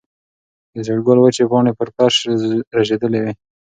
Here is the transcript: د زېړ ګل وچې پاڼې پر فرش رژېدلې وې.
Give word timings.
د 0.73 0.75
زېړ 0.85 0.99
ګل 1.05 1.17
وچې 1.21 1.45
پاڼې 1.51 1.71
پر 1.79 1.87
فرش 1.95 2.15
رژېدلې 2.77 3.19
وې. 3.23 3.31